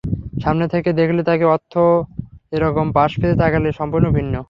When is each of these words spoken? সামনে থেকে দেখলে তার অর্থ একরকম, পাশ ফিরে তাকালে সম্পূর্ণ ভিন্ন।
সামনে 0.43 0.65
থেকে 0.73 0.89
দেখলে 0.99 1.21
তার 1.27 1.39
অর্থ 1.55 1.73
একরকম, 2.53 2.87
পাশ 2.97 3.11
ফিরে 3.19 3.35
তাকালে 3.41 3.69
সম্পূর্ণ 3.79 4.05
ভিন্ন। 4.17 4.35